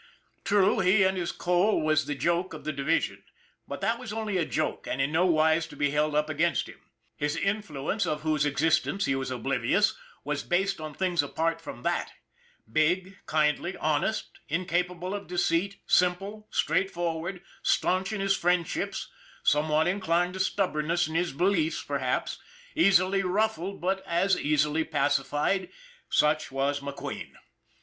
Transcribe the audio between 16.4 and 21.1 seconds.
straight forward, staunch in his friendships, somewhat inclined to stubborness